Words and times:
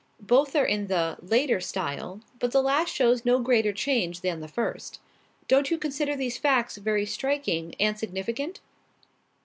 Both 0.23 0.55
are 0.55 0.65
in 0.65 0.87
the 0.87 1.17
'later 1.21 1.61
style,' 1.61 2.21
but 2.39 2.51
the 2.51 2.63
last 2.63 2.89
shows 2.91 3.23
no 3.23 3.37
greater 3.39 3.71
change 3.71 4.21
than 4.21 4.39
the 4.39 4.47
first. 4.47 4.99
Don't 5.47 5.69
you 5.69 5.77
consider 5.77 6.15
these 6.15 6.39
facts 6.39 6.77
very 6.77 7.05
striking 7.05 7.75
and 7.79 7.95
significant?" 7.99 8.61